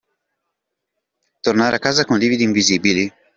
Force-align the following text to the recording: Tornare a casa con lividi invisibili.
Tornare 1.41 1.75
a 1.75 1.77
casa 1.77 2.05
con 2.05 2.17
lividi 2.17 2.41
invisibili. 2.41 3.13